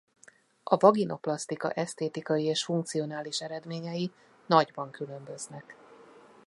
A 0.63 0.77
vaginoplasztika 0.77 1.71
esztétikai 1.71 2.43
és 2.45 2.63
funkcionális 2.63 3.41
eredményei 3.41 4.11
nagyban 4.45 4.89
különböznek. 4.91 5.75